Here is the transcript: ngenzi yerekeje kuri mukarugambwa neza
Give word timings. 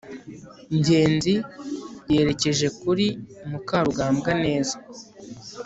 ngenzi 0.77 1.33
yerekeje 2.13 2.67
kuri 2.79 3.07
mukarugambwa 3.49 4.31
neza 4.43 4.75